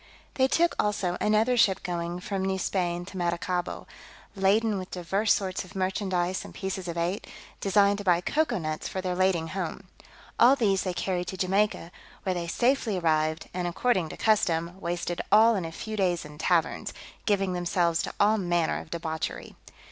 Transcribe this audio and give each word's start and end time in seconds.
They 0.33 0.47
took 0.47 0.73
also 0.81 1.15
another 1.21 1.55
ship 1.55 1.83
going 1.83 2.21
from 2.21 2.43
New 2.43 2.57
Spain 2.57 3.05
to 3.05 3.17
Maracaibo, 3.17 3.85
laden 4.35 4.79
with 4.79 4.89
divers 4.89 5.31
sorts 5.31 5.63
of 5.63 5.75
merchandise 5.75 6.43
and 6.43 6.55
pieces 6.55 6.87
of 6.87 6.97
eight, 6.97 7.27
designed 7.59 7.99
to 7.99 8.03
buy 8.03 8.19
cocoa 8.19 8.57
nuts 8.57 8.87
for 8.87 8.99
their 8.99 9.13
lading 9.13 9.49
home: 9.49 9.83
all 10.39 10.55
these 10.55 10.81
they 10.81 10.93
carried 10.95 11.27
to 11.27 11.37
Jamaica, 11.37 11.91
where 12.23 12.33
they 12.33 12.47
safely 12.47 12.97
arrived, 12.97 13.47
and, 13.53 13.67
according 13.67 14.09
to 14.09 14.17
custom, 14.17 14.79
wasted 14.81 15.21
all 15.31 15.53
in 15.53 15.65
a 15.65 15.71
few 15.71 15.95
days 15.95 16.25
in 16.25 16.39
taverns, 16.39 16.93
giving 17.27 17.53
themselves 17.53 18.01
to 18.01 18.13
all 18.19 18.39
manner 18.39 18.79
of 18.81 18.89
debauchery. 18.89 19.55